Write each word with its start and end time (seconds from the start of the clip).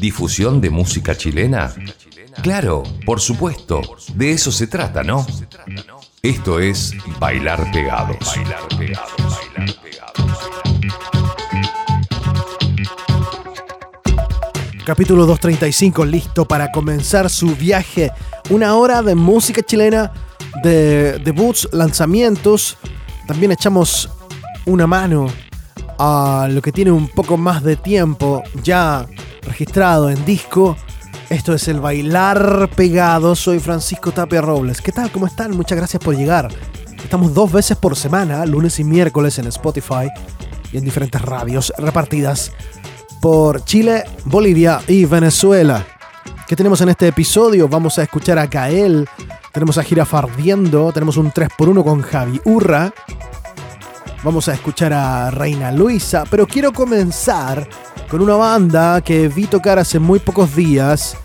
¿Difusión 0.00 0.60
de 0.60 0.70
música 0.70 1.16
chilena? 1.16 1.74
Claro, 2.42 2.82
por 3.06 3.20
supuesto, 3.20 3.80
de 4.14 4.32
eso 4.32 4.50
se 4.50 4.66
trata, 4.66 5.02
¿no? 5.02 5.26
Esto 6.22 6.58
es 6.58 6.94
Bailar 7.18 7.70
Pegados. 7.72 8.18
Bailar 8.36 8.68
Pegados. 8.78 9.34
Capítulo 14.84 15.24
235, 15.24 16.04
listo 16.04 16.44
para 16.46 16.70
comenzar 16.70 17.30
su 17.30 17.56
viaje. 17.56 18.12
Una 18.50 18.74
hora 18.74 19.02
de 19.02 19.14
música 19.14 19.62
chilena, 19.62 20.12
de 20.62 21.18
debuts, 21.20 21.68
lanzamientos. 21.72 22.76
También 23.26 23.52
echamos 23.52 24.10
una 24.66 24.86
mano 24.86 25.28
a 25.98 26.48
lo 26.50 26.62
que 26.62 26.72
tiene 26.72 26.90
un 26.90 27.08
poco 27.08 27.36
más 27.36 27.62
de 27.62 27.76
tiempo 27.76 28.42
ya 28.62 29.06
registrado 29.42 30.10
en 30.10 30.24
disco. 30.24 30.76
Esto 31.30 31.54
es 31.54 31.68
el 31.68 31.80
Bailar 31.80 32.70
Pegado. 32.74 33.34
Soy 33.34 33.58
Francisco 33.58 34.12
Tapia 34.12 34.40
Robles. 34.40 34.80
¿Qué 34.80 34.92
tal? 34.92 35.10
¿Cómo 35.10 35.26
están? 35.26 35.56
Muchas 35.56 35.78
gracias 35.78 36.02
por 36.02 36.16
llegar. 36.16 36.48
Estamos 37.02 37.34
dos 37.34 37.52
veces 37.52 37.76
por 37.76 37.96
semana, 37.96 38.44
lunes 38.46 38.78
y 38.80 38.84
miércoles 38.84 39.38
en 39.38 39.46
Spotify 39.48 40.08
y 40.72 40.78
en 40.78 40.84
diferentes 40.84 41.20
radios 41.20 41.72
repartidas 41.78 42.52
por 43.20 43.64
Chile, 43.64 44.04
Bolivia 44.24 44.80
y 44.88 45.04
Venezuela. 45.04 45.84
¿Qué 46.46 46.56
tenemos 46.56 46.80
en 46.80 46.90
este 46.90 47.08
episodio? 47.08 47.68
Vamos 47.68 47.98
a 47.98 48.02
escuchar 48.02 48.38
a 48.38 48.48
Kael, 48.48 49.08
tenemos 49.52 49.78
a 49.78 49.82
Girafardiendo, 49.82 50.92
tenemos 50.92 51.16
un 51.16 51.32
3x1 51.32 51.84
con 51.84 52.02
Javi 52.02 52.40
Urra, 52.44 52.92
vamos 54.24 54.48
a 54.48 54.54
escuchar 54.54 54.92
a 54.94 55.30
Reina 55.30 55.70
Luisa, 55.70 56.24
pero 56.30 56.46
quiero 56.46 56.72
comenzar 56.72 57.68
con 58.08 58.22
una 58.22 58.34
banda 58.34 59.02
que 59.02 59.28
vi 59.28 59.46
tocar 59.46 59.78
hace 59.78 59.98
muy 59.98 60.18
pocos 60.18 60.56
días. 60.56 61.16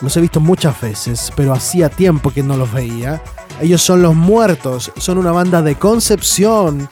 Los 0.00 0.16
he 0.16 0.20
visto 0.20 0.38
muchas 0.40 0.80
veces, 0.80 1.32
pero 1.34 1.52
hacía 1.52 1.88
tiempo 1.88 2.30
que 2.30 2.44
no 2.44 2.56
los 2.56 2.72
veía. 2.72 3.20
Ellos 3.60 3.82
son 3.82 4.02
Los 4.02 4.14
Muertos, 4.14 4.92
son 4.96 5.18
una 5.18 5.32
banda 5.32 5.60
de 5.60 5.74
Concepción, 5.74 6.88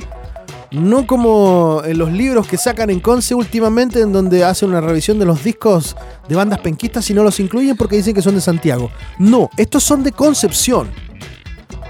no 0.72 1.06
como 1.06 1.82
en 1.84 1.98
los 1.98 2.10
libros 2.10 2.48
que 2.48 2.56
sacan 2.56 2.91
en 2.91 2.98
Conce 2.98 3.34
últimamente, 3.34 4.00
en 4.00 4.12
donde 4.12 4.42
hacen 4.42 4.70
una 4.70 4.80
revisión 4.80 5.20
de 5.20 5.27
los 5.27 5.44
discos 5.44 5.94
de 6.28 6.34
bandas 6.34 6.58
penquistas 6.60 7.08
y 7.10 7.14
no 7.14 7.22
los 7.22 7.38
incluyen 7.38 7.77
porque 7.77 7.97
dicen 7.97 8.14
que 8.14 8.22
son 8.22 8.34
de 8.34 8.41
Santiago. 8.41 8.91
No, 9.19 9.50
estos 9.56 9.84
son 9.84 10.02
de 10.02 10.10
Concepción. 10.10 10.91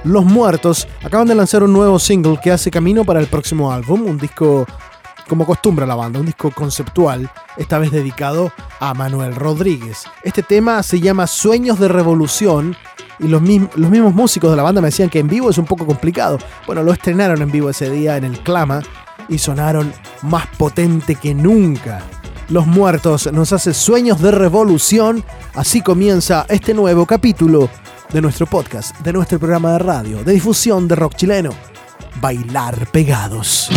Los 0.05 0.27
Muertos 0.27 0.87
acaban 1.03 1.27
de 1.27 1.35
lanzar 1.35 1.63
un 1.63 1.73
nuevo 1.73 1.99
single 1.99 2.39
que 2.43 2.51
hace 2.51 2.71
camino 2.71 3.05
para 3.05 3.21
el 3.21 3.27
próximo 3.27 3.73
álbum, 3.73 4.03
un 4.03 4.19
disco 4.19 4.67
como 5.27 5.45
acostumbra 5.45 5.87
la 5.87 5.95
banda, 5.95 6.21
un 6.21 6.27
disco 6.27 6.51
conceptual, 6.51 7.31
esta 7.57 7.79
vez 7.79 7.91
dedicado 7.91 8.53
a 8.81 8.93
Manuel 8.93 9.35
Rodríguez. 9.35 10.05
Este 10.23 10.43
tema 10.43 10.83
se 10.83 11.01
llama 11.01 11.27
Sueños 11.27 11.79
de 11.79 11.89
Revolución 11.89 12.77
y 13.19 13.29
los, 13.29 13.41
los 13.77 13.91
mismos 13.91 14.15
músicos 14.15 14.51
de 14.51 14.59
la 14.59 14.63
banda 14.63 14.83
me 14.83 14.89
decían 14.89 15.09
que 15.09 15.21
en 15.21 15.29
vivo 15.29 15.49
es 15.49 15.57
un 15.57 15.65
poco 15.65 15.87
complicado. 15.87 16.39
Bueno, 16.67 16.83
lo 16.83 16.93
estrenaron 16.93 17.41
en 17.41 17.51
vivo 17.51 17.71
ese 17.71 17.89
día 17.89 18.19
en 18.19 18.25
el 18.25 18.41
Clama 18.41 18.83
y 19.31 19.39
sonaron 19.39 19.91
más 20.21 20.47
potente 20.59 21.15
que 21.15 21.35
nunca. 21.35 22.03
Los 22.51 22.67
Muertos 22.67 23.33
nos 23.33 23.55
hace 23.55 23.73
Sueños 23.73 24.21
de 24.21 24.33
Revolución, 24.33 25.25
así 25.55 25.81
comienza 25.81 26.45
este 26.51 26.75
nuevo 26.75 27.07
capítulo 27.07 27.71
de 28.13 28.21
nuestro 28.21 28.47
podcast, 28.47 28.97
de 29.01 29.13
nuestro 29.13 29.39
programa 29.39 29.73
de 29.73 29.79
radio, 29.79 30.25
de 30.25 30.33
difusión 30.33 30.87
de 30.89 30.97
rock 30.97 31.15
chileno, 31.17 31.51
Bailar 32.21 32.87
Pegados. 32.91 33.71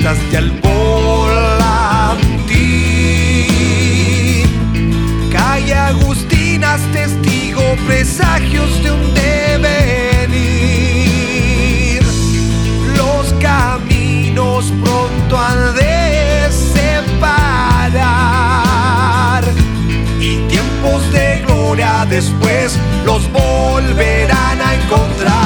Apuestas 0.00 0.18
de 0.30 0.36
al 0.38 0.50
Calle 5.30 5.74
Agustinas, 5.74 6.80
testigo, 6.92 7.62
presagios 7.86 8.82
de 8.82 8.90
un 8.92 9.14
devenir. 9.14 10.40
Los 12.96 13.32
caminos 13.34 14.72
pronto 14.82 15.38
han 15.38 15.74
de 15.74 16.50
separar. 16.74 17.94
Y 20.20 20.36
tiempos 20.48 21.12
de 21.12 21.42
gloria 21.46 22.06
después 22.08 22.78
los 23.04 23.30
volverán 23.32 24.60
a 24.60 24.74
encontrar. 24.74 25.39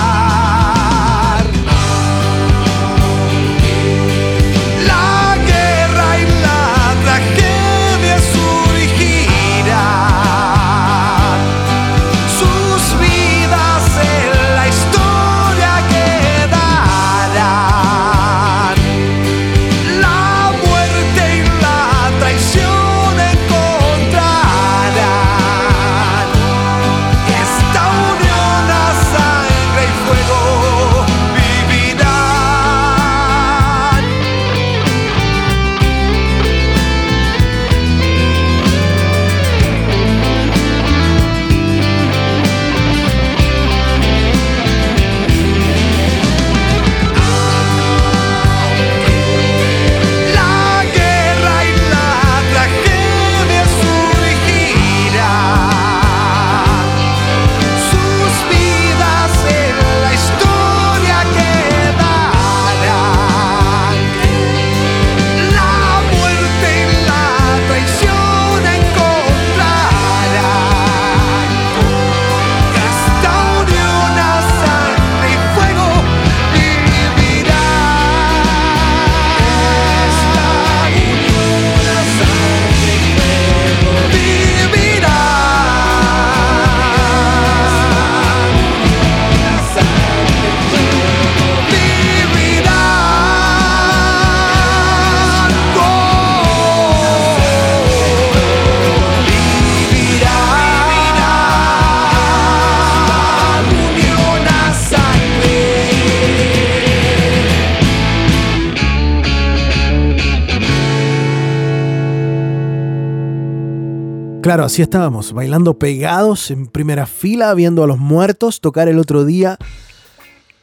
Así 114.65 114.81
estábamos, 114.81 115.35
bailando 115.35 115.75
pegados 115.75 116.51
en 116.51 116.67
primera 116.67 117.05
fila, 117.05 117.53
viendo 117.53 117.85
a 117.85 117.87
los 117.87 117.99
muertos 117.99 118.63
tocar 118.63 118.89
el 118.89 118.99
otro 118.99 119.27
día. 119.27 119.59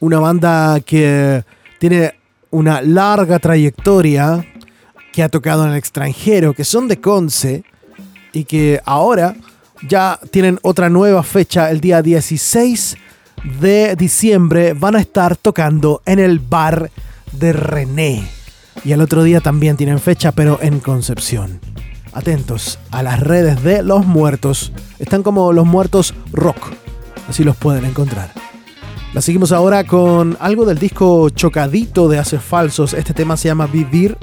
Una 0.00 0.18
banda 0.18 0.80
que 0.80 1.44
tiene 1.78 2.14
una 2.50 2.82
larga 2.82 3.38
trayectoria, 3.38 4.44
que 5.12 5.22
ha 5.22 5.28
tocado 5.28 5.64
en 5.64 5.70
el 5.70 5.76
extranjero, 5.76 6.52
que 6.52 6.64
son 6.64 6.88
de 6.88 7.00
Conce 7.00 7.62
y 8.32 8.42
que 8.42 8.80
ahora 8.84 9.36
ya 9.88 10.18
tienen 10.32 10.58
otra 10.62 10.90
nueva 10.90 11.22
fecha, 11.22 11.70
el 11.70 11.80
día 11.80 12.02
16 12.02 12.96
de 13.60 13.94
diciembre 13.94 14.72
van 14.72 14.96
a 14.96 15.00
estar 15.00 15.36
tocando 15.36 16.02
en 16.06 16.18
el 16.18 16.40
bar 16.40 16.90
de 17.30 17.52
René. 17.52 18.28
Y 18.84 18.90
el 18.90 19.00
otro 19.00 19.22
día 19.22 19.40
también 19.40 19.76
tienen 19.76 20.00
fecha, 20.00 20.32
pero 20.32 20.58
en 20.60 20.80
Concepción 20.80 21.71
atentos 22.12 22.78
a 22.90 23.02
las 23.02 23.20
redes 23.20 23.62
de 23.62 23.82
Los 23.82 24.06
Muertos. 24.06 24.72
Están 24.98 25.22
como 25.22 25.52
Los 25.52 25.66
Muertos 25.66 26.14
Rock. 26.32 26.72
Así 27.28 27.44
los 27.44 27.56
pueden 27.56 27.84
encontrar. 27.84 28.32
La 29.12 29.20
seguimos 29.20 29.52
ahora 29.52 29.84
con 29.84 30.36
algo 30.40 30.64
del 30.64 30.78
disco 30.78 31.28
Chocadito 31.30 32.08
de 32.08 32.18
Hace 32.18 32.38
Falsos. 32.38 32.94
Este 32.94 33.12
tema 33.12 33.36
se 33.36 33.48
llama 33.48 33.66
Vivir 33.66 34.16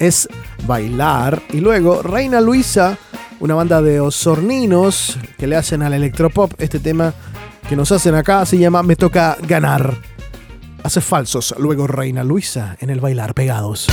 es 0.00 0.28
Bailar. 0.66 1.40
Y 1.52 1.60
luego 1.60 2.02
Reina 2.02 2.40
Luisa, 2.40 2.98
una 3.38 3.54
banda 3.54 3.80
de 3.80 4.00
osorninos 4.00 5.16
que 5.38 5.46
le 5.46 5.54
hacen 5.54 5.82
al 5.82 5.94
electropop. 5.94 6.52
Este 6.58 6.80
tema 6.80 7.14
que 7.68 7.76
nos 7.76 7.92
hacen 7.92 8.16
acá 8.16 8.44
se 8.46 8.58
llama 8.58 8.82
Me 8.82 8.96
toca 8.96 9.36
ganar. 9.46 9.96
Hace 10.82 11.00
Falsos. 11.00 11.54
Luego 11.58 11.86
Reina 11.86 12.24
Luisa 12.24 12.76
en 12.80 12.90
el 12.90 13.00
Bailar 13.00 13.34
Pegados. 13.34 13.86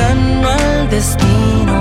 Le 0.00 0.06
gano 0.06 0.48
al 0.48 0.88
destino. 0.88 1.80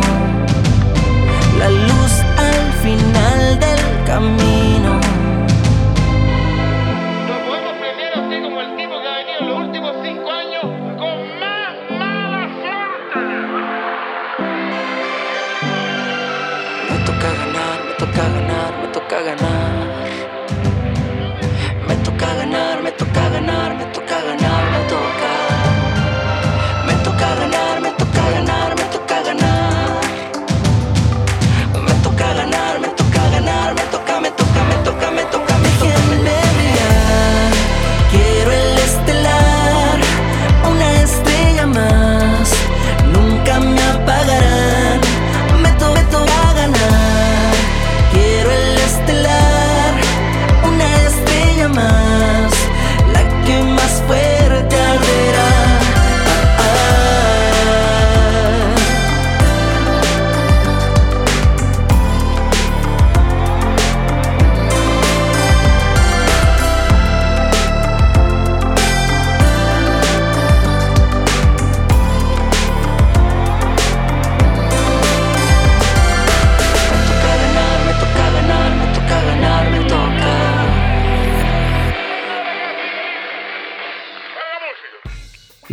La 1.57 1.69
luz 1.69 2.13
al 2.37 2.73
final 2.83 3.59
del 3.59 4.03
camino. 4.05 4.99
Lo 7.27 7.35
podemos 7.47 7.73
premiar 7.81 8.11
así 8.19 8.41
como 8.41 8.61
el 8.61 8.75
tipo 8.75 9.01
que 9.01 9.07
ha 9.07 9.15
venido 9.17 9.41
los 9.41 9.59
últimos 9.67 9.91
cinco 10.03 10.31
años 10.31 10.63
con 10.97 11.17
más 11.39 11.75
mala 11.99 12.43
suerte. 12.61 13.19
Me 16.89 16.97
toca 17.05 17.29
ganar, 17.41 17.77
me 17.87 17.93
toca 17.97 18.23
ganar, 18.35 18.71
me 18.81 18.87
toca 18.87 19.21
ganar. 19.21 19.58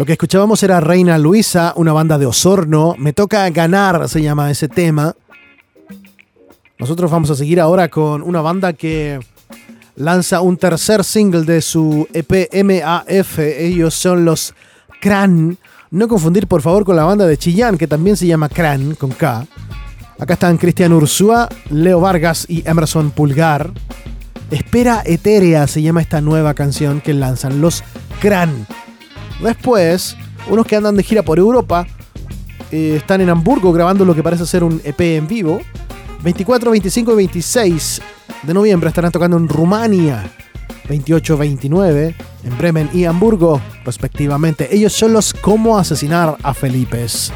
Lo 0.07 0.09
que 0.09 0.13
escuchábamos 0.13 0.63
era 0.63 0.79
Reina 0.79 1.19
Luisa, 1.19 1.73
una 1.75 1.93
banda 1.93 2.17
de 2.17 2.27
Osorno. 2.27 2.95
Me 2.97 3.13
toca 3.13 3.51
ganar, 3.51 4.09
se 4.09 4.23
llama 4.23 4.53
ese 4.53 4.69
tema. 4.69 5.17
Nosotros 6.79 7.11
vamos 7.11 7.29
a 7.31 7.35
seguir 7.35 7.61
ahora 7.61 7.89
con 7.89 8.23
una 8.23 8.41
banda 8.41 8.73
que 8.73 9.19
lanza 9.97 10.43
un 10.43 10.59
tercer 10.59 11.03
single 11.03 11.43
de 11.43 11.61
su 11.61 12.07
EP 12.13 12.49
MAF. 12.63 13.41
Ellos 13.41 13.95
son 13.95 14.25
los 14.25 14.55
Cran. 15.01 15.59
No 15.91 16.07
confundir, 16.07 16.47
por 16.47 16.63
favor, 16.63 16.85
con 16.85 16.95
la 16.95 17.03
banda 17.03 17.27
de 17.27 17.37
Chillán, 17.37 17.77
que 17.77 17.89
también 17.89 18.17
se 18.17 18.29
llama 18.29 18.49
Cran, 18.49 18.95
con 18.95 19.11
K. 19.11 19.45
Acá 20.21 20.35
están 20.35 20.57
Cristian 20.57 20.93
Ursúa, 20.93 21.49
Leo 21.71 21.99
Vargas 21.99 22.47
y 22.49 22.63
Emerson 22.65 23.11
Pulgar. 23.11 23.73
Espera 24.53 25.03
Etérea 25.05 25.67
se 25.67 25.83
llama 25.83 26.01
esta 26.01 26.21
nueva 26.21 26.55
canción 26.55 27.01
que 27.01 27.13
lanzan 27.13 27.61
los 27.61 27.83
Cran. 28.21 28.69
Después, 29.41 30.17
unos 30.49 30.67
que 30.67 30.77
andan 30.77 30.97
de 30.97 31.03
gira 31.03 31.23
por 31.23 31.39
Europa 31.39 31.87
eh, 32.71 32.95
están 32.97 33.21
en 33.21 33.31
Hamburgo 33.31 33.73
grabando 33.73 34.05
lo 34.05 34.15
que 34.15 34.23
parece 34.23 34.47
ser 34.47 34.65
un 34.65 34.81
EP 34.85 35.01
en 35.01 35.27
vivo. 35.29 35.61
24, 36.23 36.71
25 36.71 37.13
y 37.13 37.17
26 37.17 38.03
de 38.43 38.55
noviembre 38.55 38.89
estarán 38.89 39.13
tocando 39.13 39.37
en 39.37 39.49
Rumania. 39.49 40.25
28, 40.89 41.37
29 41.37 42.15
en 42.45 42.59
Bremen 42.59 42.91
y 42.93 43.05
Hamburgo, 43.05 43.61
respectivamente. 43.85 44.69
Ellos 44.75 44.93
son 44.93 45.13
los 45.13 45.33
Cómo 45.33 45.79
asesinar 45.79 46.37
a 46.43 46.55
Felipes. 46.55 47.33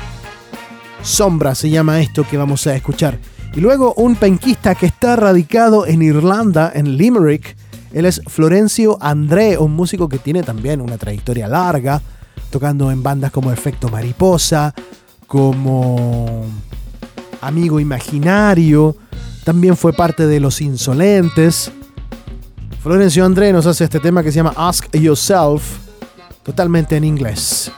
Sombra 1.02 1.54
se 1.54 1.70
llama 1.70 2.00
esto 2.00 2.24
que 2.28 2.36
vamos 2.36 2.66
a 2.66 2.74
escuchar. 2.74 3.18
Y 3.54 3.60
luego 3.60 3.94
un 3.94 4.14
penquista 4.14 4.74
que 4.74 4.86
está 4.86 5.16
radicado 5.16 5.86
en 5.86 6.02
Irlanda, 6.02 6.70
en 6.74 6.96
Limerick. 6.96 7.56
Él 7.92 8.06
es 8.06 8.22
Florencio 8.26 8.98
André, 9.00 9.58
un 9.58 9.74
músico 9.74 10.08
que 10.08 10.18
tiene 10.18 10.42
también 10.42 10.80
una 10.80 10.98
trayectoria 10.98 11.48
larga, 11.48 12.00
tocando 12.50 12.90
en 12.90 13.02
bandas 13.02 13.30
como 13.30 13.52
Efecto 13.52 13.88
Mariposa, 13.88 14.74
como 15.26 16.44
Amigo 17.40 17.80
Imaginario, 17.80 18.96
también 19.44 19.76
fue 19.76 19.92
parte 19.92 20.26
de 20.26 20.40
Los 20.40 20.60
Insolentes. 20.60 21.70
Florencio 22.82 23.24
André 23.24 23.52
nos 23.52 23.66
hace 23.66 23.84
este 23.84 24.00
tema 24.00 24.22
que 24.22 24.30
se 24.30 24.36
llama 24.36 24.54
Ask 24.56 24.94
Yourself, 24.96 25.78
totalmente 26.42 26.96
en 26.96 27.04
inglés. 27.04 27.70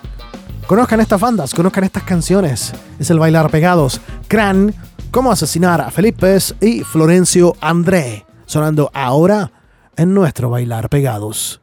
Conozcan 0.66 1.00
estas 1.00 1.21
bandas, 1.21 1.54
conozcan 1.54 1.85
estas 1.85 2.02
canciones. 2.04 2.73
Es 2.99 3.11
el 3.11 3.19
Bailar 3.19 3.50
Pegados. 3.50 4.00
Cran, 4.28 4.75
Cómo 5.12 5.31
asesinar 5.31 5.83
a 5.83 5.90
Felipe 5.90 6.38
y 6.62 6.81
Florencio 6.85 7.54
André. 7.61 8.25
Sonando 8.47 8.90
ahora 8.95 9.52
en 9.96 10.14
nuestro 10.14 10.50
Bailar 10.50 10.88
Pegados. 10.88 11.61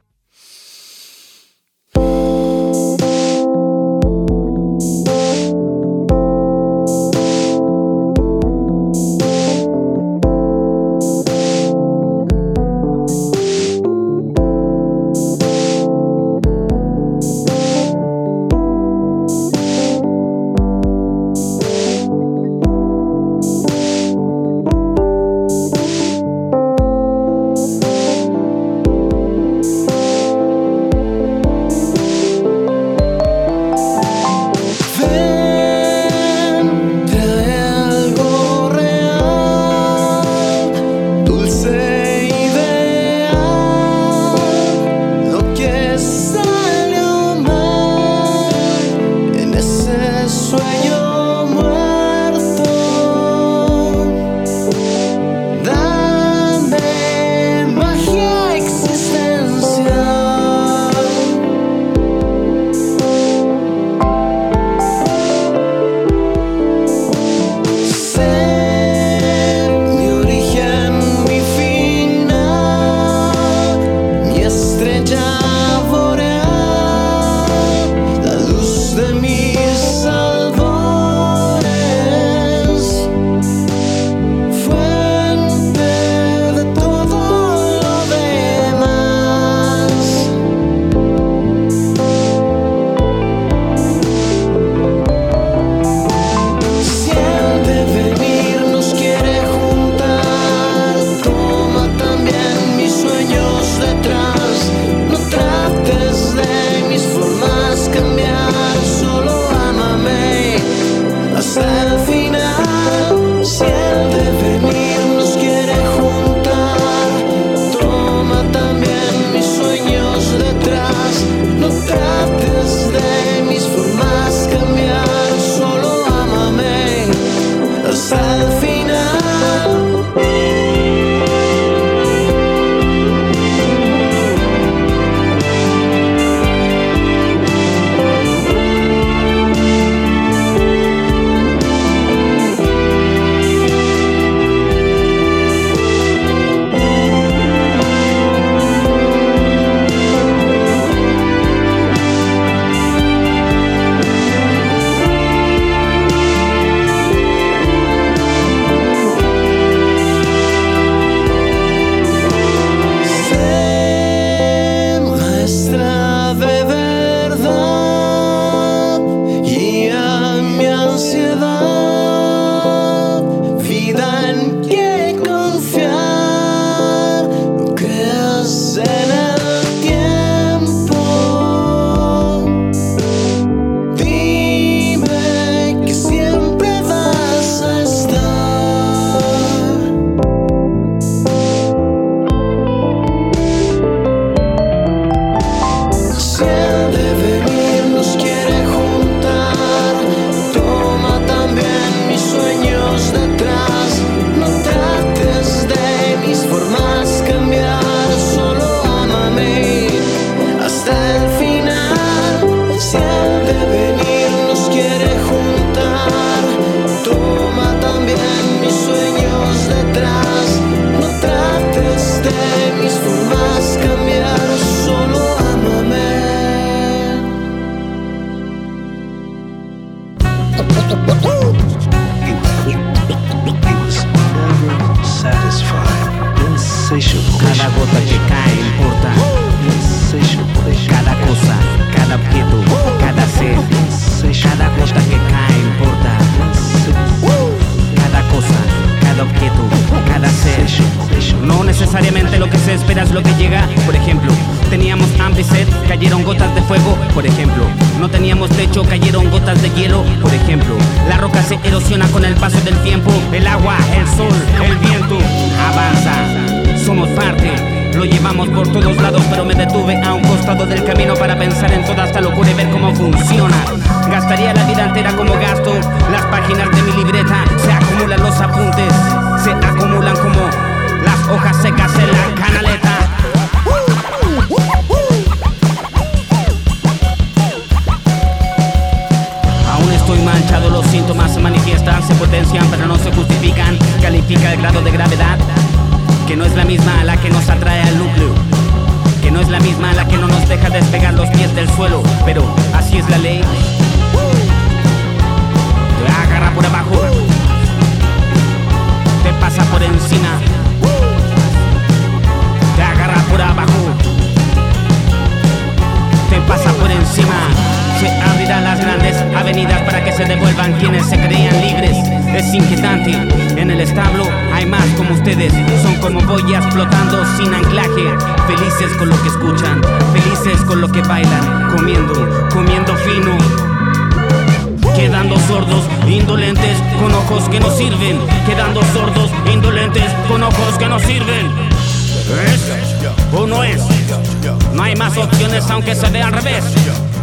canciones 345.50 345.72
aunque 345.72 345.96
se 345.96 346.10
vea 346.10 346.28
al 346.28 346.34
revés. 346.34 346.64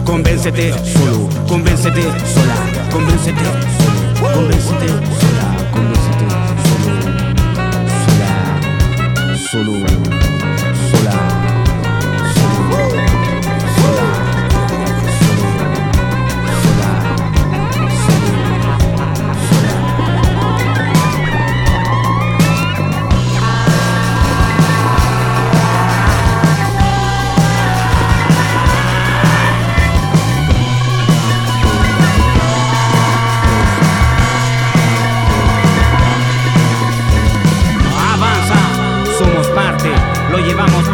Convéncete 0.05 0.73
solo, 0.93 1.29
convéncete 1.47 2.03
sola, 2.03 2.57
convéncete 2.91 3.45
solo, 3.45 4.35
convéncete 4.35 4.89
solo. 4.89 5.26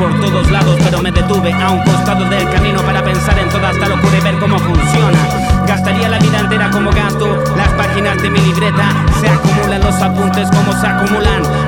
por 0.03 0.21
todos 0.21 0.51
lados, 0.51 0.77
pero 0.83 1.01
me 1.01 1.13
detuve 1.13 1.53
a 1.53 1.71
un 1.71 1.81
costado 1.85 2.29
del 2.29 2.51
camino 2.51 2.83
para 2.83 3.05
pensar 3.05 3.39
en 3.39 3.49
toda 3.49 3.71
esta 3.71 3.87
locura 3.87 4.19
y 4.19 4.21
ver 4.21 4.37
cómo 4.41 4.59
funciona. 4.59 5.19
Gastaría 5.65 6.09
la 6.09 6.19
vida 6.19 6.41
entera 6.41 6.71
como 6.71 6.91
gasto, 6.91 7.39
las 7.57 7.69
páginas 7.75 8.21
de 8.21 8.31
mi 8.31 8.41
libreta 8.41 8.89
se 9.21 9.29
acumulan, 9.29 9.81
los 9.81 9.95
apuntes 10.03 10.49
como 10.51 10.73
se 10.73 10.87
acumulan. 10.89 11.62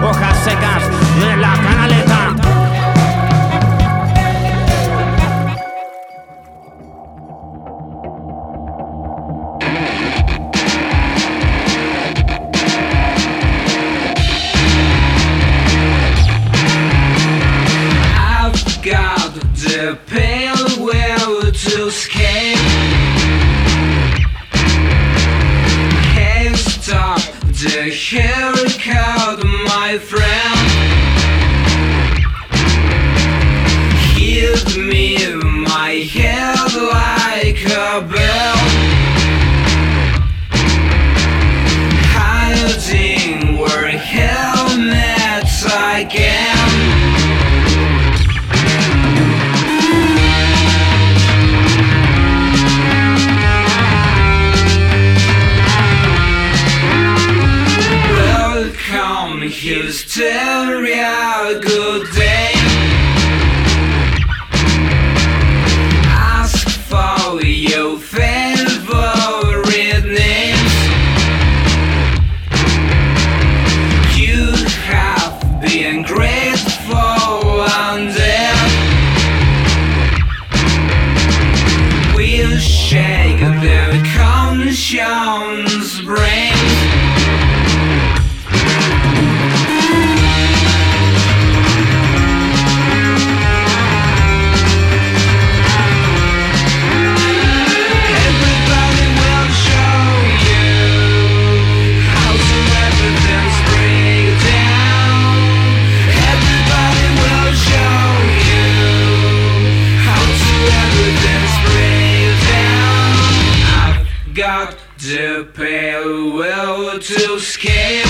The 114.98 115.48
pale 115.54 116.32
will 116.32 116.98
to 116.98 117.34
escape. 117.34 118.06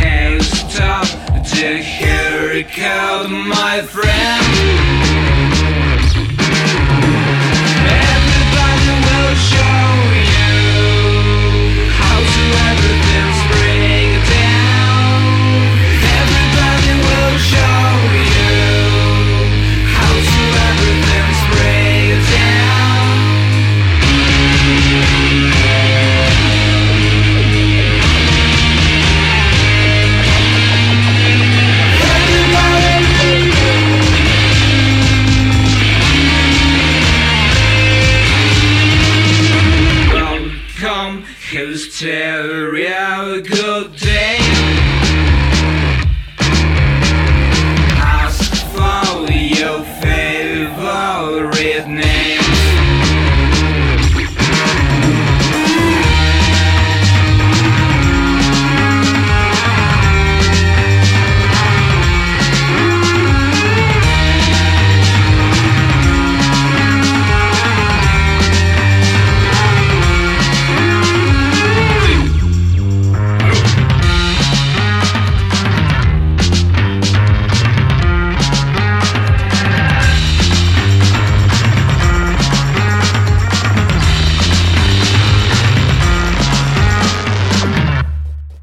Can't 0.00 0.42
stop 0.42 1.06
the 1.06 1.82
hurricane, 1.82 3.48
my 3.48 3.82
friend 3.82 4.39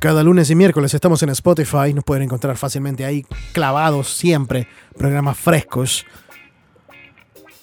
cada 0.08 0.24
lunes 0.24 0.50
y 0.50 0.56
miércoles 0.56 0.94
estamos 0.94 1.22
en 1.24 1.32
Spotify. 1.32 1.94
Nos 1.94 2.06
pueden 2.06 2.24
encontrar 2.24 2.56
fácilmente 2.56 3.04
ahí, 3.04 3.26
clavados 3.52 4.08
siempre. 4.08 4.66
Programas 4.98 5.38
frescos. 5.38 6.06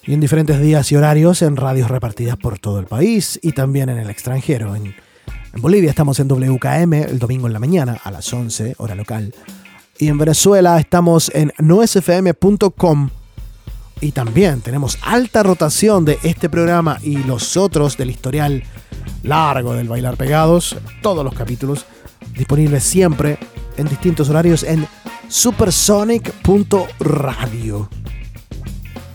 Y 0.02 0.12
en 0.12 0.20
diferentes 0.20 0.61
días 0.61 0.92
y 0.92 0.96
horarios 0.96 1.40
en 1.40 1.57
radios 1.57 1.90
repartidas 1.90 2.37
por 2.37 2.59
todo 2.59 2.80
el 2.80 2.85
país 2.85 3.40
y 3.42 3.52
también 3.52 3.88
en 3.88 3.96
el 3.96 4.11
extranjero. 4.11 4.76
En, 4.76 4.94
en 5.54 5.62
Bolivia 5.62 5.88
estamos 5.88 6.20
en 6.20 6.28
WKM 6.28 6.92
el 6.92 7.18
domingo 7.18 7.46
en 7.46 7.54
la 7.54 7.61
mañana 7.61 7.98
a 8.04 8.11
las 8.11 8.30
11, 8.30 8.74
hora 8.76 8.94
local. 8.94 9.35
Y 9.98 10.09
en 10.09 10.18
Venezuela 10.18 10.78
estamos 10.78 11.30
en 11.35 11.50
noesfm.com. 11.57 13.09
Y 14.02 14.12
también 14.12 14.61
tenemos 14.61 14.98
alta 15.00 15.42
rotación 15.42 16.04
de 16.04 16.18
este 16.22 16.50
programa 16.50 16.98
y 17.02 17.16
los 17.24 17.57
otros 17.57 17.96
del 17.96 18.11
historial 18.11 18.64
largo 19.22 19.72
del 19.72 19.88
Bailar 19.88 20.18
Pegados. 20.18 20.76
Todos 21.00 21.24
los 21.24 21.33
capítulos 21.33 21.87
disponibles 22.35 22.85
siempre 22.85 23.38
en 23.77 23.88
distintos 23.88 24.29
horarios 24.29 24.62
en 24.62 24.87
supersonic.radio. 25.29 27.88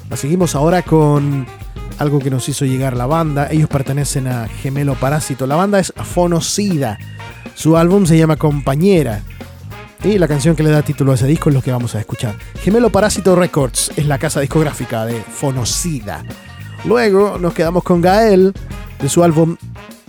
La 0.10 0.18
seguimos 0.18 0.56
ahora 0.56 0.82
con 0.82 1.46
algo 2.00 2.20
que 2.20 2.32
nos 2.32 2.50
hizo 2.50 2.66
llegar 2.66 2.96
la 2.96 3.06
banda. 3.06 3.50
Ellos 3.52 3.70
pertenecen 3.70 4.28
a 4.28 4.48
Gemelo 4.48 4.96
Parásito. 4.96 5.46
La 5.46 5.56
banda 5.56 5.80
es 5.80 5.94
Fonocida. 5.96 6.98
Su 7.54 7.78
álbum 7.78 8.06
se 8.06 8.18
llama 8.18 8.38
Compañera. 8.38 9.22
Y 10.04 10.18
la 10.18 10.28
canción 10.28 10.56
que 10.56 10.64
le 10.64 10.72
da 10.72 10.82
título 10.82 11.12
a 11.12 11.16
ese 11.16 11.28
disco 11.28 11.50
es 11.50 11.56
lo 11.56 11.62
que 11.62 11.72
vamos 11.72 11.94
a 11.94 12.00
escuchar. 12.00 12.36
Gemelo 12.62 12.90
Parásito 12.90 13.36
Records 13.36 13.92
es 13.98 14.06
la 14.06 14.18
casa 14.18 14.40
discográfica 14.40 15.06
de 15.06 15.22
Fonocida. 15.22 16.24
Luego 16.86 17.38
nos 17.38 17.54
quedamos 17.54 17.84
con 17.84 18.00
Gael 18.00 18.54
de 19.02 19.10
su 19.10 19.24
álbum 19.24 19.58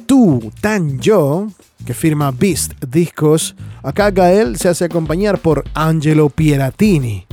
Tú, 0.06 0.52
Tan 0.60 1.00
Yo, 1.00 1.48
que 1.84 1.94
firma 1.94 2.30
Beast 2.30 2.72
Discos. 2.84 3.54
Acá 3.82 4.10
Gael 4.10 4.56
se 4.56 4.68
hace 4.68 4.84
acompañar 4.84 5.38
por 5.38 5.64
Angelo 5.74 6.28
Pieratini. 6.28 7.26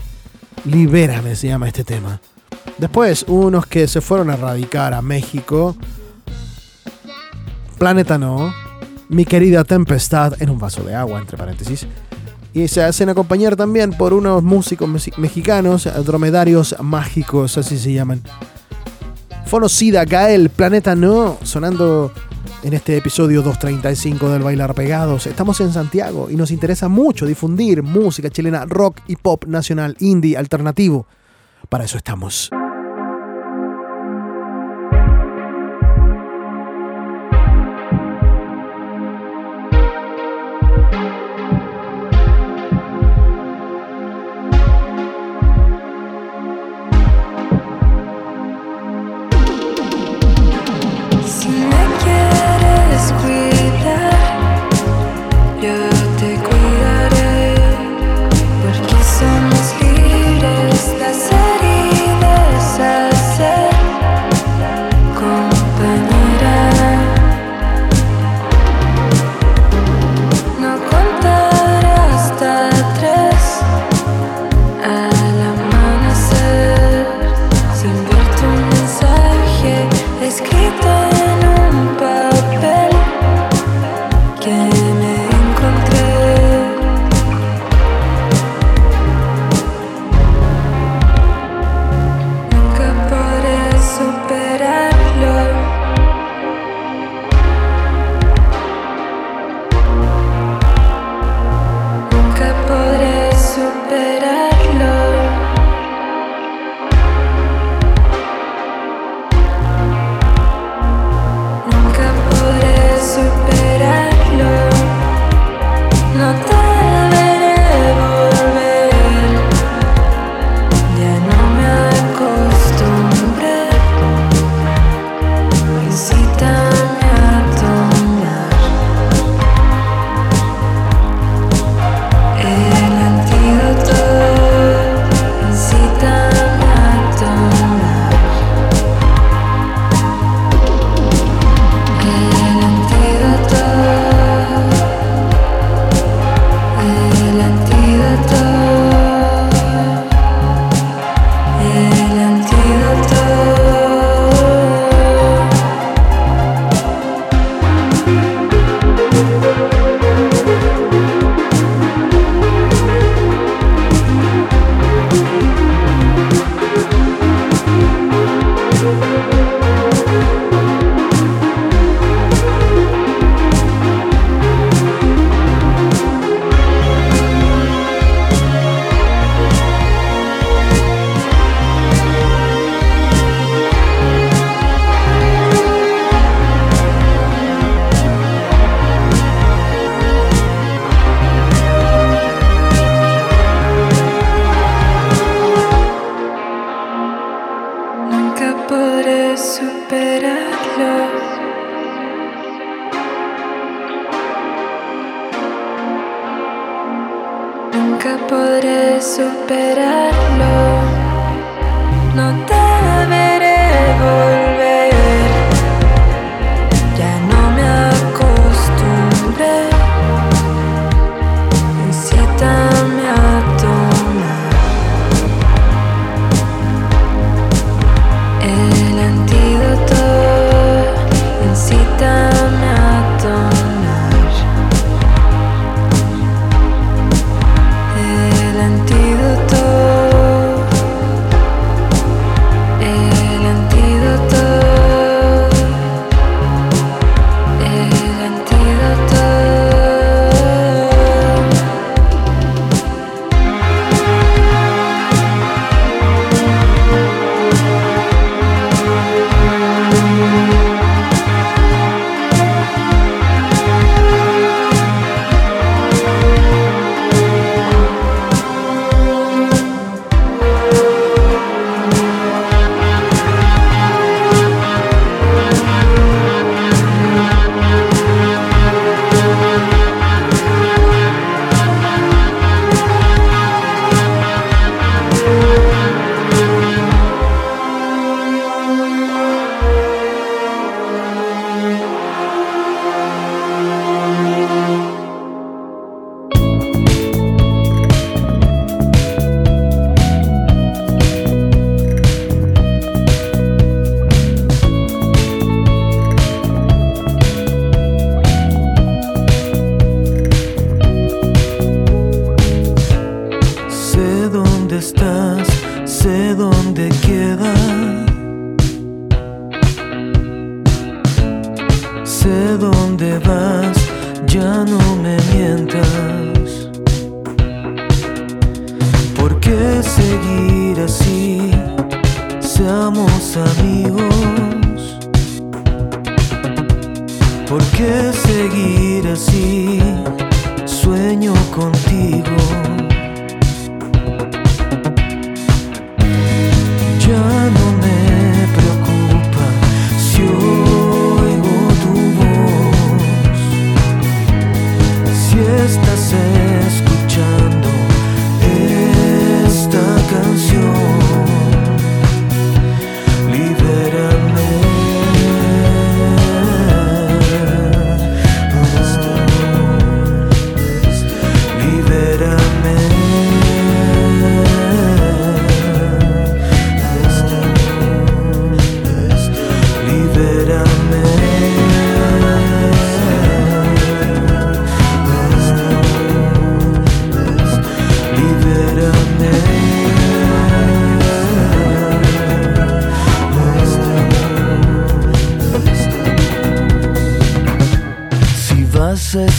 Libérame 0.65 1.35
se 1.35 1.47
llama 1.47 1.67
este 1.67 1.83
tema. 1.83 2.19
Después, 2.77 3.25
unos 3.27 3.65
que 3.65 3.87
se 3.87 4.01
fueron 4.01 4.29
a 4.29 4.35
radicar 4.35 4.93
a 4.93 5.01
México. 5.01 5.75
Planeta 7.77 8.17
No. 8.17 8.53
Mi 9.09 9.25
querida 9.25 9.63
Tempestad 9.63 10.41
en 10.41 10.49
un 10.49 10.59
vaso 10.59 10.83
de 10.83 10.93
agua, 10.93 11.19
entre 11.19 11.37
paréntesis. 11.37 11.87
Y 12.53 12.67
se 12.67 12.83
hacen 12.83 13.09
acompañar 13.09 13.55
también 13.55 13.91
por 13.91 14.13
unos 14.13 14.43
músicos 14.43 14.89
mexicanos, 15.17 15.87
dromedarios 16.05 16.75
mágicos, 16.81 17.57
así 17.57 17.77
se 17.77 17.93
llaman. 17.93 18.21
Fonocida, 19.47 20.03
Gael, 20.03 20.49
Planeta 20.49 20.93
No, 20.93 21.37
sonando 21.43 22.11
en 22.63 22.73
este 22.73 22.97
episodio 22.97 23.41
235 23.41 24.29
del 24.29 24.43
Bailar 24.43 24.73
Pegados. 24.73 25.25
Estamos 25.25 25.61
en 25.61 25.71
Santiago 25.71 26.29
y 26.29 26.35
nos 26.35 26.51
interesa 26.51 26.89
mucho 26.89 27.25
difundir 27.25 27.81
música 27.81 28.29
chilena, 28.29 28.65
rock 28.65 28.99
y 29.07 29.15
pop 29.15 29.45
nacional, 29.45 29.95
indie, 29.99 30.37
alternativo. 30.37 31.07
Para 31.69 31.85
eso 31.85 31.97
estamos. 31.97 32.51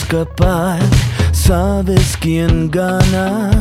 escapar, 0.09 0.79
sabes 1.31 2.17
quién 2.19 2.71
gana. 2.71 3.51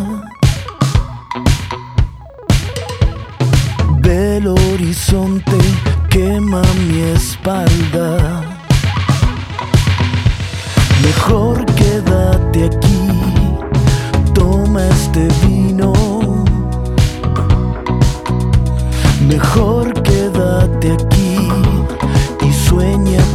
Del 4.01 4.47
horizonte 4.47 5.59
quema 6.09 6.63
mi 6.89 7.01
espalda. 7.15 8.43
Mejor 11.03 11.67
quédate 11.75 12.65
aquí, 12.65 13.09
toma 14.33 14.89
este 14.89 15.29
vino. 15.47 15.93
Mejor 19.29 19.93
quédate 20.03 20.93
aquí 20.93 21.37
y 22.41 22.53
sueña 22.53 23.28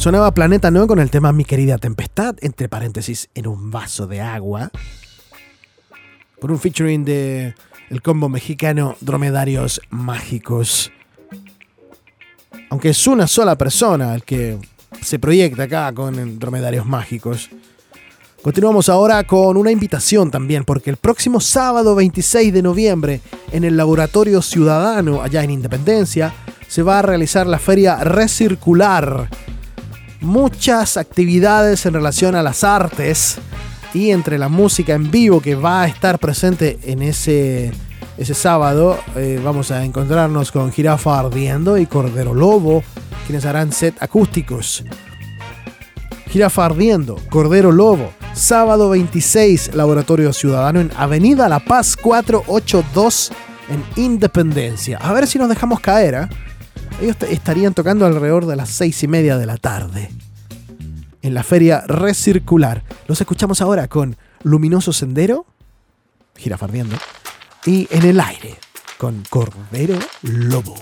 Sonaba 0.00 0.32
Planeta 0.32 0.70
No 0.70 0.86
con 0.86 0.98
el 0.98 1.10
tema 1.10 1.30
Mi 1.30 1.44
querida 1.44 1.76
tempestad, 1.76 2.34
entre 2.40 2.70
paréntesis, 2.70 3.28
en 3.34 3.46
un 3.46 3.70
vaso 3.70 4.06
de 4.06 4.22
agua. 4.22 4.70
Por 6.40 6.50
un 6.50 6.58
featuring 6.58 7.04
de 7.04 7.54
el 7.90 8.00
combo 8.00 8.30
mexicano 8.30 8.96
Dromedarios 9.02 9.82
Mágicos. 9.90 10.90
Aunque 12.70 12.88
es 12.88 13.06
una 13.06 13.26
sola 13.26 13.58
persona 13.58 14.14
el 14.14 14.22
que 14.22 14.56
se 15.02 15.18
proyecta 15.18 15.64
acá 15.64 15.92
con 15.92 16.38
Dromedarios 16.38 16.86
Mágicos. 16.86 17.50
Continuamos 18.40 18.88
ahora 18.88 19.22
con 19.24 19.58
una 19.58 19.70
invitación 19.70 20.30
también, 20.30 20.64
porque 20.64 20.88
el 20.88 20.96
próximo 20.96 21.40
sábado 21.40 21.94
26 21.94 22.54
de 22.54 22.62
noviembre, 22.62 23.20
en 23.52 23.64
el 23.64 23.76
Laboratorio 23.76 24.40
Ciudadano, 24.40 25.20
allá 25.20 25.44
en 25.44 25.50
Independencia, 25.50 26.32
se 26.68 26.82
va 26.82 27.00
a 27.00 27.02
realizar 27.02 27.46
la 27.46 27.58
feria 27.58 27.96
Recircular. 28.02 29.28
Muchas 30.20 30.98
actividades 30.98 31.86
en 31.86 31.94
relación 31.94 32.34
a 32.34 32.42
las 32.42 32.62
artes 32.62 33.38
y 33.94 34.10
entre 34.10 34.36
la 34.38 34.50
música 34.50 34.92
en 34.92 35.10
vivo 35.10 35.40
que 35.40 35.54
va 35.54 35.82
a 35.82 35.86
estar 35.86 36.18
presente 36.18 36.78
en 36.82 37.00
ese, 37.00 37.72
ese 38.18 38.34
sábado, 38.34 38.98
eh, 39.16 39.40
vamos 39.42 39.70
a 39.70 39.82
encontrarnos 39.82 40.52
con 40.52 40.72
Jirafa 40.72 41.18
Ardiendo 41.18 41.78
y 41.78 41.86
Cordero 41.86 42.34
Lobo, 42.34 42.84
quienes 43.26 43.46
harán 43.46 43.72
set 43.72 43.94
acústicos. 44.02 44.84
Jirafa 46.28 46.66
Ardiendo, 46.66 47.16
Cordero 47.30 47.72
Lobo, 47.72 48.12
sábado 48.34 48.90
26, 48.90 49.74
Laboratorio 49.74 50.34
Ciudadano 50.34 50.80
en 50.80 50.92
Avenida 50.96 51.48
La 51.48 51.60
Paz 51.60 51.96
482 51.96 53.32
en 53.70 53.84
Independencia. 53.96 54.98
A 54.98 55.14
ver 55.14 55.26
si 55.26 55.38
nos 55.38 55.48
dejamos 55.48 55.80
caer. 55.80 56.14
¿eh? 56.14 56.49
Ellos 57.00 57.16
estarían 57.30 57.72
tocando 57.72 58.04
alrededor 58.04 58.44
de 58.44 58.56
las 58.56 58.68
seis 58.68 59.02
y 59.02 59.08
media 59.08 59.38
de 59.38 59.46
la 59.46 59.56
tarde. 59.56 60.10
En 61.22 61.32
la 61.32 61.42
feria 61.42 61.82
Recircular. 61.86 62.82
Los 63.06 63.20
escuchamos 63.20 63.62
ahora 63.62 63.88
con 63.88 64.16
Luminoso 64.42 64.92
Sendero, 64.92 65.46
Jirafa 66.36 66.66
Ardiendo, 66.66 66.96
y 67.64 67.88
En 67.90 68.04
el 68.04 68.20
Aire, 68.20 68.56
con 68.98 69.22
Cordero 69.30 69.98
Lobo. 70.22 70.74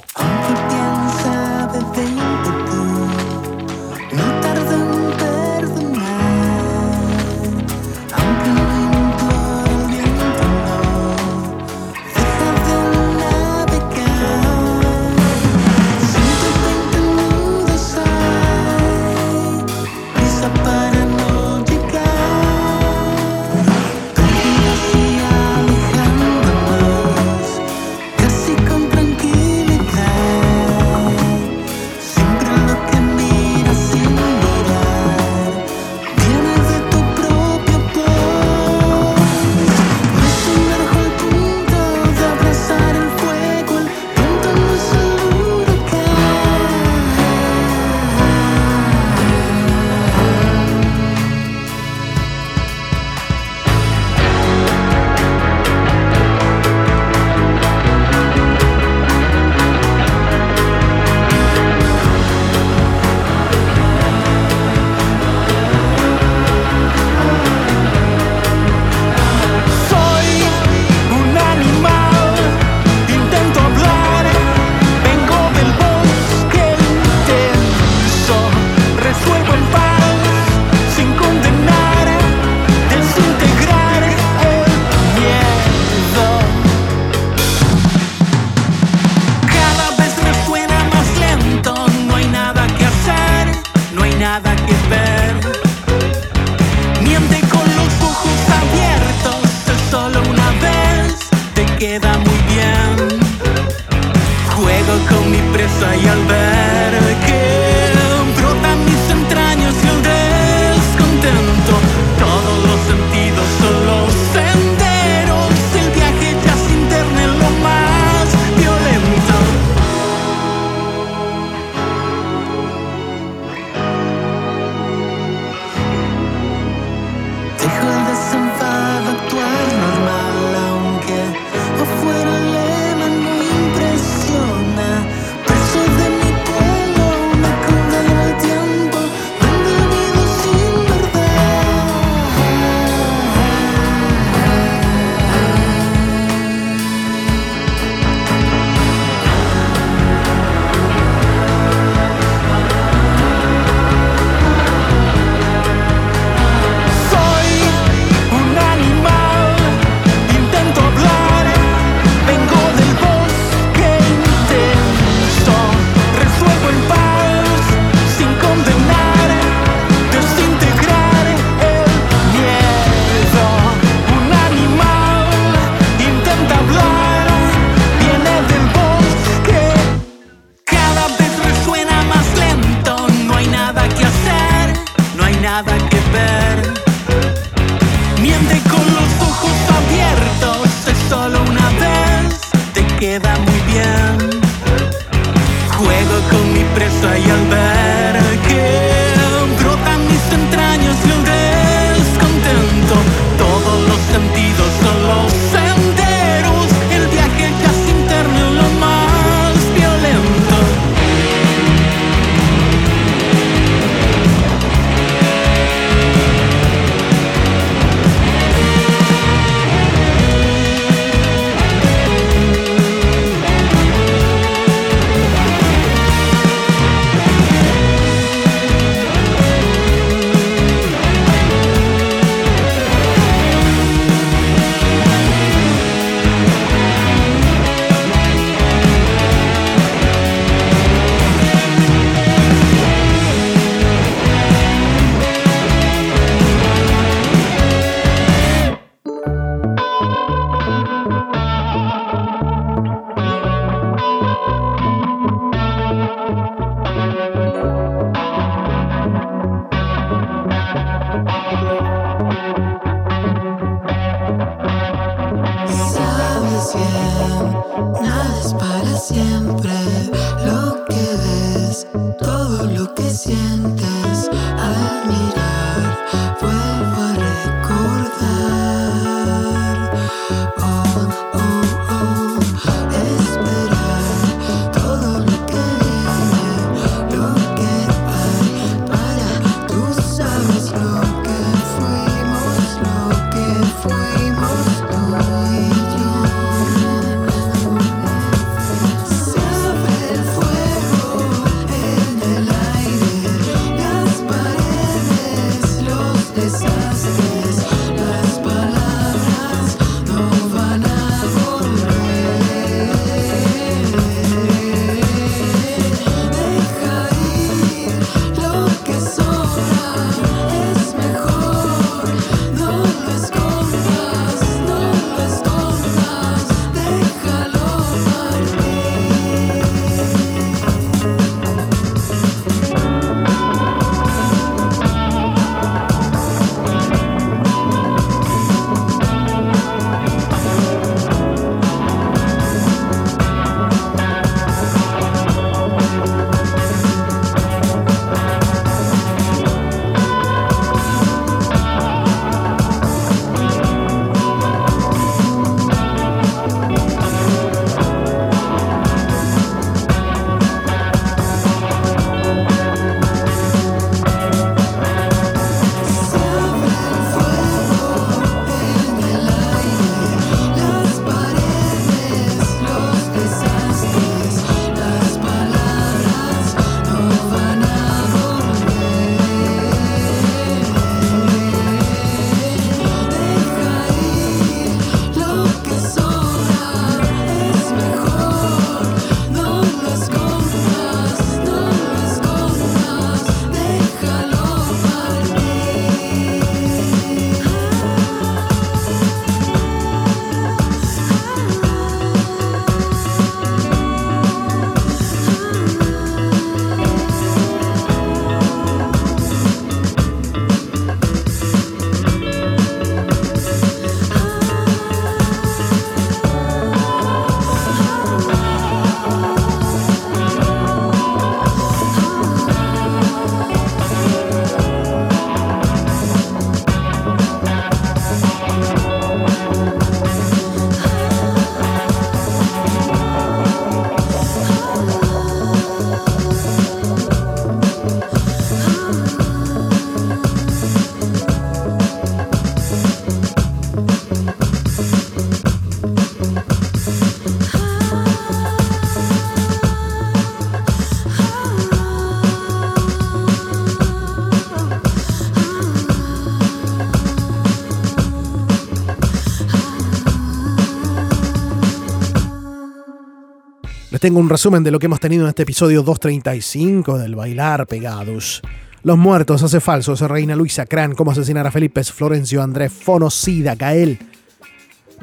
Tengo 464.01 464.21
un 464.21 464.29
resumen 464.29 464.63
de 464.63 464.71
lo 464.71 464.79
que 464.79 464.87
hemos 464.87 465.01
tenido 465.01 465.25
en 465.25 465.31
este 465.31 465.43
episodio 465.43 465.83
235 465.83 466.99
del 466.99 467.17
Bailar 467.17 467.67
Pegados. 467.67 468.43
Los 468.85 468.97
muertos, 468.97 469.43
hace 469.43 469.59
falsos, 469.61 470.01
Reina 470.03 470.37
Luisa, 470.37 470.67
Cran, 470.67 470.95
cómo 470.95 471.11
asesinar 471.11 471.49
a 471.49 471.51
Felipe, 471.51 471.83
Florencio, 471.83 472.41
Andrés, 472.41 472.73
Fonocida, 472.73 473.57
Gael, 473.57 473.99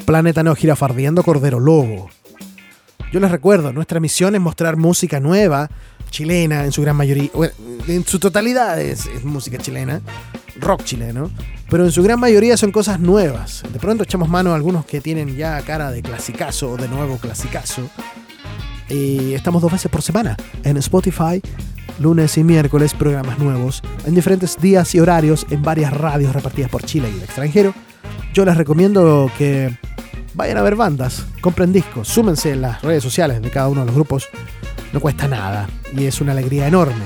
Planeta 0.06 0.44
Neo 0.44 0.56
Girafardiendo, 0.56 1.24
Cordero 1.24 1.60
Lobo. 1.60 2.10
Yo 3.12 3.20
les 3.20 3.32
recuerdo, 3.32 3.74
nuestra 3.74 4.00
misión 4.00 4.34
es 4.34 4.40
mostrar 4.40 4.78
música 4.78 5.20
nueva, 5.20 5.70
chilena 6.10 6.64
en 6.64 6.72
su 6.72 6.82
gran 6.82 6.96
mayoría, 6.96 7.30
en 7.88 8.06
su 8.06 8.18
totalidad 8.18 8.80
es, 8.80 9.08
es 9.08 9.26
música 9.26 9.58
chilena, 9.58 10.02
rock 10.62 10.86
chileno, 10.86 11.32
pero 11.70 11.84
en 11.84 11.92
su 11.92 12.02
gran 12.02 12.20
mayoría 12.20 12.56
son 12.56 12.72
cosas 12.72 13.02
nuevas. 13.02 13.64
De 13.74 13.80
pronto 13.80 14.06
echamos 14.06 14.30
mano 14.30 14.54
a 14.54 14.56
algunos 14.56 14.86
que 14.86 15.02
tienen 15.02 15.36
ya 15.36 15.62
cara 15.64 15.92
de 15.92 16.02
clasicazo 16.02 16.72
o 16.72 16.78
de 16.78 16.88
nuevo 16.88 17.18
clasicazo. 17.18 17.90
Y 18.90 19.34
estamos 19.34 19.62
dos 19.62 19.72
veces 19.72 19.92
por 19.92 20.02
semana 20.02 20.38
en 20.64 20.78
Spotify, 20.78 21.42
lunes 22.00 22.38
y 22.38 22.44
miércoles, 22.44 22.94
programas 22.94 23.40
nuevos, 23.40 23.82
en 24.06 24.16
diferentes 24.16 24.58
días 24.60 24.94
y 24.96 25.00
horarios 25.00 25.46
en 25.50 25.62
varias 25.62 25.94
radios 25.94 26.34
repartidas 26.34 26.70
por 26.70 26.84
Chile 26.84 27.10
y 27.12 27.18
el 27.18 27.24
extranjero. 27.24 27.74
Yo 28.34 28.46
les 28.46 28.58
recomiendo 28.58 29.32
que 29.38 29.78
vayan 30.34 30.58
a 30.58 30.62
ver 30.62 30.76
bandas, 30.76 31.26
compren 31.42 31.72
discos, 31.72 32.08
súmense 32.08 32.52
en 32.52 32.62
las 32.62 32.82
redes 32.82 33.04
sociales 33.04 33.42
de 33.42 33.50
cada 33.50 33.70
uno 33.70 33.82
de 33.82 33.88
los 33.88 33.96
grupos. 33.96 34.28
No 34.94 35.00
cuesta 35.00 35.28
nada 35.28 35.68
y 35.96 36.06
es 36.06 36.22
una 36.22 36.34
alegría 36.34 36.68
enorme 36.68 37.06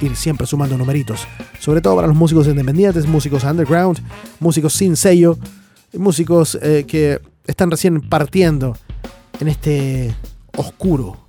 ir 0.00 0.16
siempre 0.16 0.46
sumando 0.46 0.76
numeritos. 0.76 1.26
Sobre 1.58 1.80
todo 1.80 1.96
para 1.96 2.08
los 2.08 2.16
músicos 2.16 2.46
independientes, 2.46 3.06
músicos 3.06 3.44
underground, 3.44 4.00
músicos 4.40 4.72
sin 4.72 4.96
sello, 4.96 5.38
músicos 5.92 6.58
eh, 6.60 6.84
que 6.86 7.20
están 7.46 7.70
recién 7.70 8.00
partiendo 8.00 8.76
en 9.40 9.48
este 9.48 10.14
oscuro, 10.56 11.24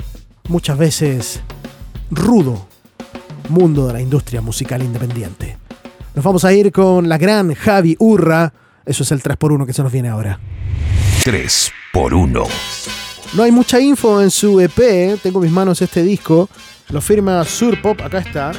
muchas 0.50 0.78
veces 0.78 1.42
rudo 2.12 2.68
mundo 3.50 3.88
de 3.88 3.94
la 3.94 4.02
industria 4.02 4.42
musical 4.42 4.82
independiente. 4.82 5.58
Nos 6.16 6.24
vamos 6.24 6.46
a 6.46 6.54
ir 6.54 6.72
con 6.72 7.10
la 7.10 7.18
gran 7.18 7.54
Javi 7.54 7.96
Urra. 8.00 8.54
Eso 8.86 9.04
es 9.04 9.12
el 9.12 9.22
3x1 9.22 9.66
que 9.66 9.74
se 9.74 9.84
nos 9.84 9.92
viene 9.92 10.10
ahora. 10.10 10.40
3 11.24 11.72
por 11.92 12.14
1 12.14 12.44
No 13.34 13.44
hay 13.44 13.52
mucha 13.52 13.80
info 13.80 14.22
en 14.22 14.30
su 14.30 14.60
EP. 14.60 15.20
Tengo 15.22 15.40
en 15.40 15.46
mis 15.46 15.52
manos 15.52 15.82
este 15.82 16.04
disco. 16.04 16.50
Lo 16.90 17.02
firma 17.02 17.44
Surpop. 17.46 18.02
Acá 18.02 18.20
está. 18.20 18.52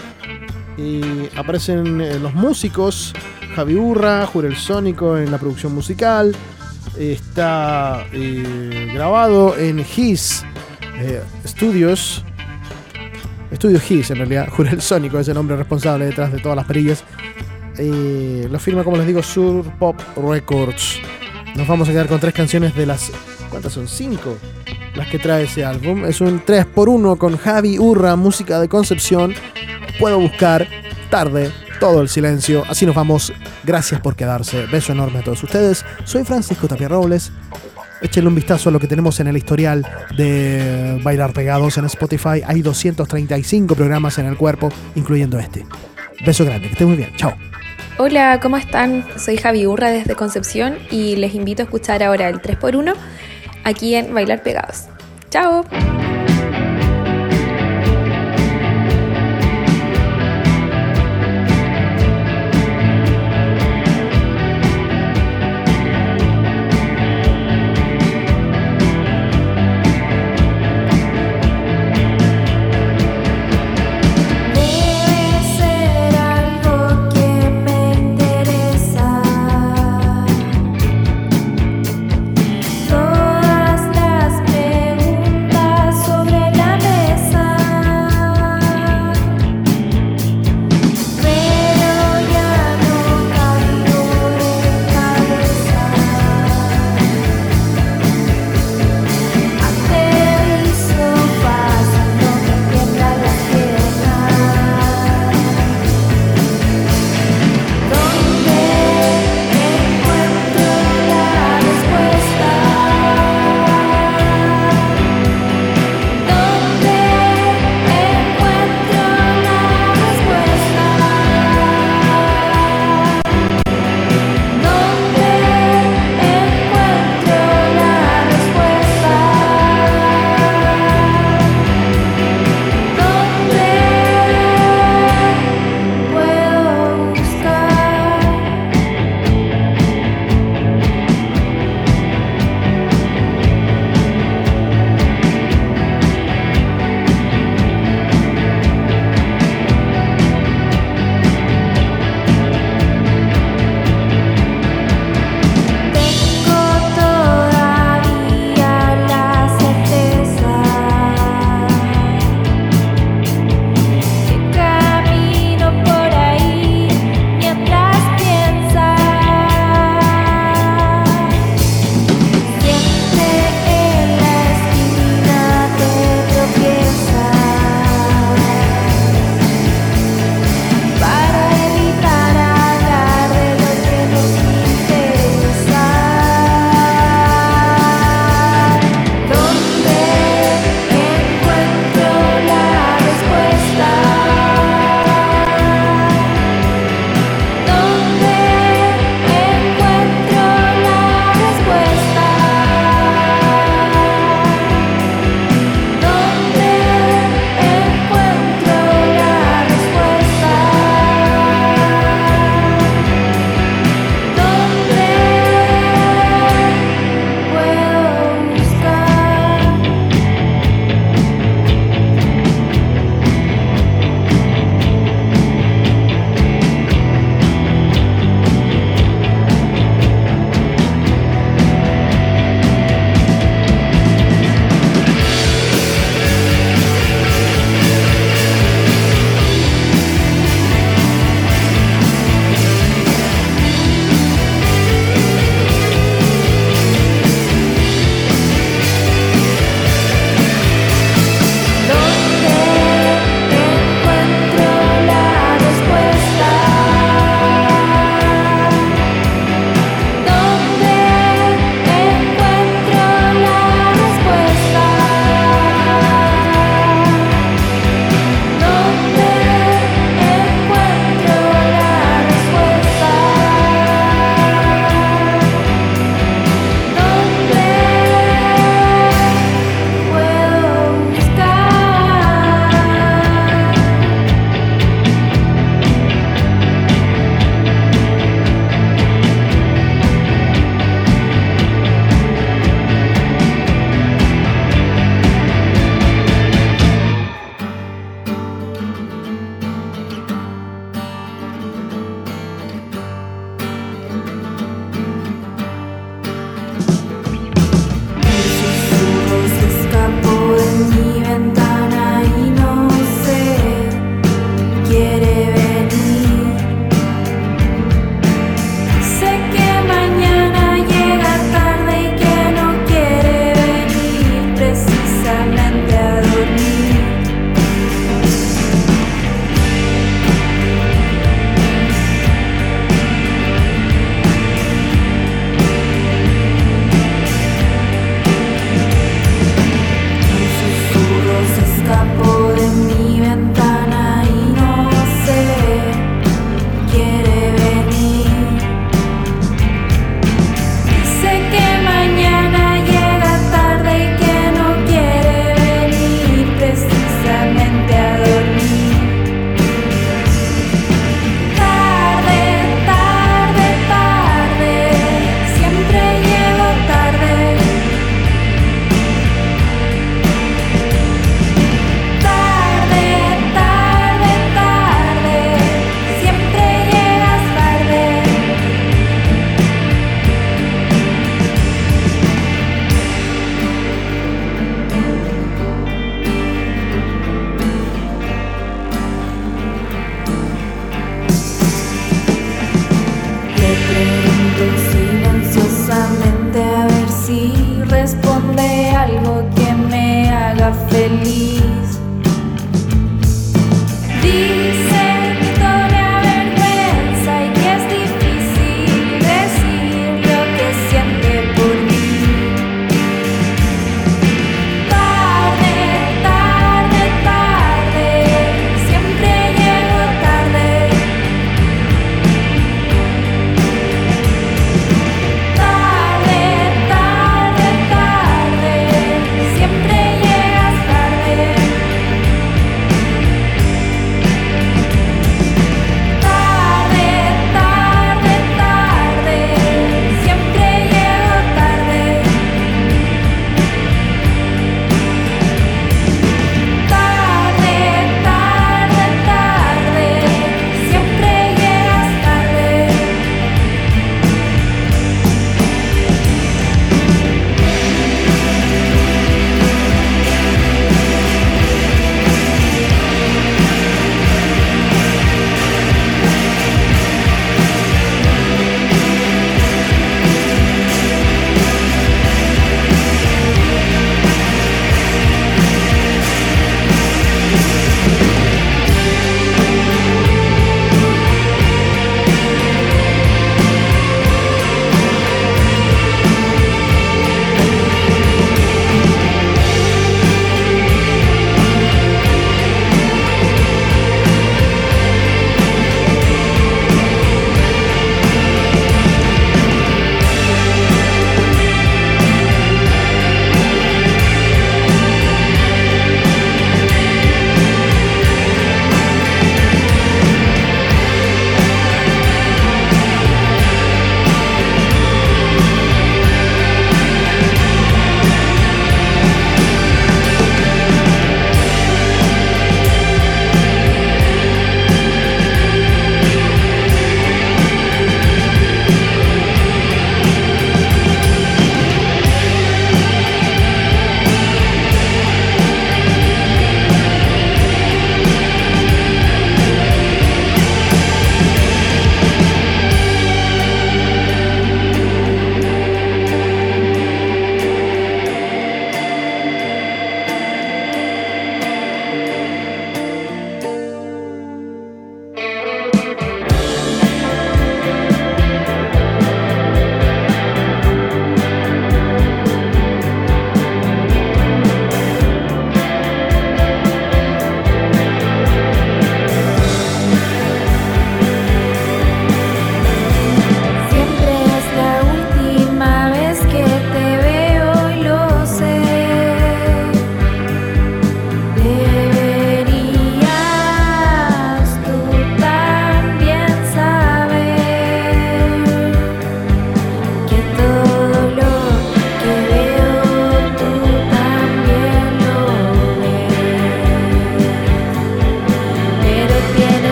Y 0.76 1.00
aparecen 1.36 2.00
eh, 2.00 2.18
los 2.18 2.34
músicos. 2.34 3.14
Javi 3.54 3.76
Urra, 3.76 4.26
Jurel 4.26 4.56
Sónico 4.56 5.16
en 5.16 5.30
la 5.30 5.38
producción 5.38 5.74
musical. 5.74 6.34
Está 6.98 8.06
eh, 8.12 8.90
grabado 8.92 9.56
en 9.56 9.84
His 9.96 10.44
eh, 10.98 11.22
Studios. 11.46 12.24
Estudio 13.50 13.80
His, 13.88 14.10
en 14.10 14.18
realidad. 14.18 14.48
Jurel 14.56 14.80
Sónico 14.80 15.18
es 15.18 15.28
el 15.28 15.36
hombre 15.36 15.56
responsable 15.56 16.06
detrás 16.06 16.32
de 16.32 16.38
todas 16.38 16.56
las 16.56 16.66
perillas. 16.66 17.04
Y 17.78 18.46
lo 18.48 18.58
firma, 18.58 18.84
como 18.84 18.96
les 18.96 19.06
digo, 19.06 19.22
Sur 19.22 19.64
Pop 19.78 20.00
Records. 20.16 21.00
Nos 21.56 21.66
vamos 21.66 21.88
a 21.88 21.92
quedar 21.92 22.08
con 22.08 22.20
tres 22.20 22.34
canciones 22.34 22.74
de 22.74 22.86
las. 22.86 23.10
¿Cuántas 23.50 23.72
son? 23.72 23.88
Cinco. 23.88 24.36
Las 24.94 25.08
que 25.08 25.18
trae 25.18 25.44
ese 25.44 25.64
álbum. 25.64 26.04
Es 26.04 26.20
un 26.20 26.44
3x1 26.44 27.18
con 27.18 27.36
Javi 27.36 27.78
Urra, 27.78 28.16
música 28.16 28.60
de 28.60 28.68
Concepción. 28.68 29.34
Puedo 29.98 30.18
buscar 30.18 30.68
tarde, 31.10 31.52
todo 31.80 32.00
el 32.00 32.08
silencio. 32.08 32.64
Así 32.68 32.86
nos 32.86 32.94
vamos. 32.94 33.32
Gracias 33.64 34.00
por 34.00 34.16
quedarse. 34.16 34.66
Beso 34.66 34.92
enorme 34.92 35.20
a 35.20 35.22
todos 35.22 35.42
ustedes. 35.42 35.84
Soy 36.04 36.24
Francisco 36.24 36.68
Tapia 36.68 36.88
Robles. 36.88 37.32
Échenle 38.04 38.28
un 38.28 38.34
vistazo 38.34 38.68
a 38.68 38.72
lo 38.72 38.78
que 38.78 38.86
tenemos 38.86 39.18
en 39.20 39.28
el 39.28 39.36
historial 39.38 39.86
de 40.14 41.00
Bailar 41.02 41.32
Pegados 41.32 41.78
en 41.78 41.86
Spotify. 41.86 42.42
Hay 42.46 42.60
235 42.60 43.74
programas 43.74 44.18
en 44.18 44.26
el 44.26 44.36
cuerpo, 44.36 44.68
incluyendo 44.94 45.38
este. 45.38 45.64
Beso 46.24 46.44
grande, 46.44 46.66
que 46.66 46.72
estén 46.74 46.86
muy 46.88 46.98
bien. 46.98 47.12
Chao. 47.16 47.34
Hola, 47.96 48.40
¿cómo 48.42 48.58
están? 48.58 49.06
Soy 49.16 49.38
Javi 49.38 49.66
Urra 49.66 49.90
desde 49.90 50.14
Concepción 50.16 50.76
y 50.90 51.16
les 51.16 51.34
invito 51.34 51.62
a 51.62 51.64
escuchar 51.64 52.02
ahora 52.02 52.28
el 52.28 52.42
3x1 52.42 52.94
aquí 53.64 53.94
en 53.94 54.12
Bailar 54.12 54.42
Pegados. 54.42 54.84
¡Chao! 55.30 55.64